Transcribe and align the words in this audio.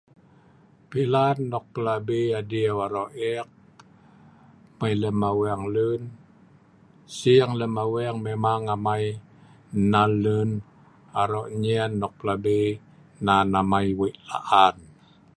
Pilan 0.89 1.37
nok' 1.51 1.67
pelabi 1.73 2.19
adiew 2.39 2.69
nok' 2.77 2.83
aro'eek 2.87 3.47
mai 4.77 4.93
lem 5.01 5.19
aweng 5.29 5.63
lun 5.75 6.01
sing 7.17 7.41
amai 7.53 7.59
lem 7.61 7.73
aweng 7.83 8.17
memang 8.25 8.63
amai 8.75 9.05
nal 9.91 10.11
lun 10.23 10.49
aro'nyen 11.21 11.91
nok' 12.01 12.15
pelabi 12.19 12.59
nan 13.25 13.47
amai 13.61 13.87
wei 13.99 14.13
laan'. 14.29 14.79